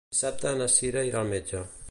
Dissabte 0.13 0.53
na 0.61 0.69
Cira 0.77 1.05
irà 1.11 1.23
al 1.23 1.31
metge. 1.37 1.65